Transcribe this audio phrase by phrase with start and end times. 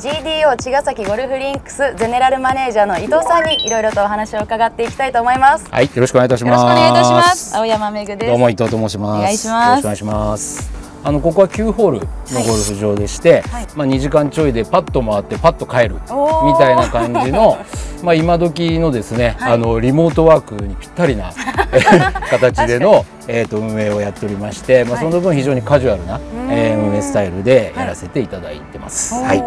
[0.00, 5.68] 今日茅ヶ崎ゴルフリンクスゼネラルマネージャーの伊藤さんにいろいろとお話を伺っていきたいと思います。
[5.68, 6.62] はい、よろしくお願いいたしよます。
[6.62, 7.56] ろしくお願いいたします。
[7.56, 8.30] 青山めぐです。
[8.30, 9.18] どうも伊藤と申します。
[9.18, 9.68] お願いします。
[9.70, 10.70] よろしくお願いします。
[11.02, 12.06] あのここは9ホールの
[12.42, 13.66] ゴルフ場でして、はい。
[13.74, 16.00] まあ2時間ちょいでパッと回ってパッと帰るみ
[16.58, 17.58] たいな感じの
[18.04, 19.52] まあ今時のですね、はい。
[19.54, 21.32] あのリモートワークにぴったりな
[22.30, 25.04] 形でのえっ、と運営をやっておりまして、まあはい。
[25.04, 26.18] その分非常にカジュアルな、
[26.50, 29.14] え運営スタイルでやらせていただいてます。
[29.14, 29.40] はい。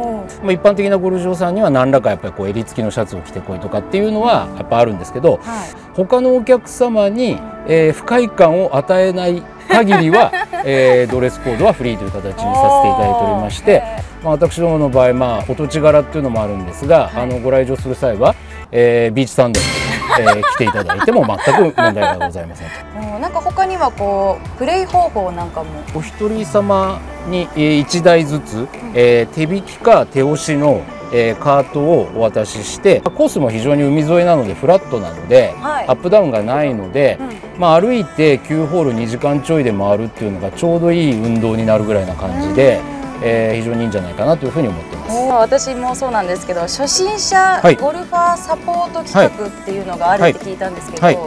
[0.44, 5.70] まあ、一般的なゴルフ場さんには何らかやっぱりこう襟付きのシャツを着てこいとかっていうのはやっぱあるんですけど、はい。
[5.96, 7.38] 他のお客様に、
[7.68, 10.32] えー不快感を与えない限りは、
[10.64, 13.84] えードレスコードはフリーという形にさせていただいておりまして、
[14.24, 17.24] まあ、私どもの場合、まあ、お土地柄っていうのもあるんですが、はい。
[17.24, 18.36] あのご来場する際は、
[18.72, 19.72] えービーチサンダルで、
[20.20, 23.00] えー着ていただいても全く問題がございませんと。
[23.00, 30.82] もうなんか他にはこうプレイ方法なんかもお一人様に、えー1台ずつ、えー手引きか手押しの、
[31.14, 42.80] えーカートをお渡ししてコースも非常に海沿いなのでフラットなので、はいアップダウンがないので、うんまあ、歩いて9ホール2時間ちょいで回るっていうのがちょうどいい運動になるぐらいな感じで、
[43.24, 44.91] えー非常にいいんじゃないかなというふうに思ってます。
[45.14, 47.76] 私もそうなんですけど初心者はい。
[47.76, 51.18] ゴルファーサポート企画っていうのがあるって聞いたんですけど、はい。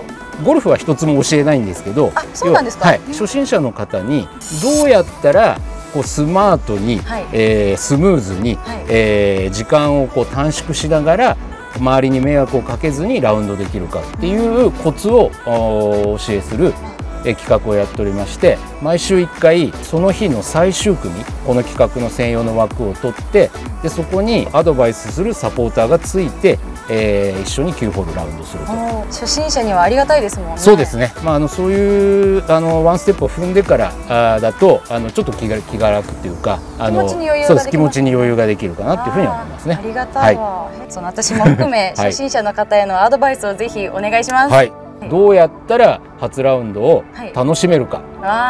[0.45, 2.93] ゴルフは一つも教えないんですけどあそうなんですか？
[2.93, 4.27] 要ははい、初心者の方に
[4.63, 5.61] どうやったら
[5.93, 7.27] こうスマートに、はい。
[7.33, 8.85] えースムーズに、はい。
[8.89, 11.37] えー時間をこう短縮しながら
[11.79, 16.94] 周りに迷惑をかけずにラウンドできるかっていうコツをお教えするえー
[17.35, 21.15] 企画をやっておりまして毎週1回その日の最終組
[21.47, 23.51] この企画の専用の枠を取って
[23.83, 26.59] でそこにアドバイスするサポーターがついて、
[26.89, 28.73] えー一緒に9ホールラウンドすると。
[28.73, 30.59] 初心者にはありがたいですもんね。
[30.59, 37.71] そうですね、まあ、あのそういうあのワンステップを踏んでからあーだとあのちょっと気が気が楽っていうかあの気持ちに余裕がそうできます。
[37.71, 39.79] 気持ちに余裕ができるかなっていうふうに思いますね。
[39.79, 39.87] あ。
[39.87, 42.07] りがたいわ、その私も含めはい。
[42.07, 44.73] 初心者の方へのアドバイスをぜひお願いします、はい、
[45.09, 47.33] どうやったら初ラウンドをはい。
[47.35, 48.03] 楽しめるか、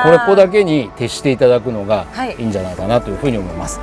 [0.04, 2.37] これここだけに徹していただくのがはい。
[2.38, 3.81] いいんじゃないかなというふうに思います。